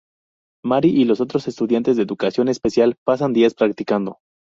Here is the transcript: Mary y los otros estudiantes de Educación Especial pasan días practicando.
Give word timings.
Mary 0.65 0.89
y 0.99 1.03
los 1.05 1.21
otros 1.21 1.47
estudiantes 1.47 1.95
de 1.95 2.01
Educación 2.01 2.47
Especial 2.47 2.95
pasan 3.05 3.33
días 3.33 3.53
practicando. 3.53 4.17